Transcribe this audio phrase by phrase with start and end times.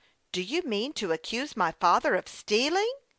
[0.31, 2.91] "Do you mean to accuse my father of stealing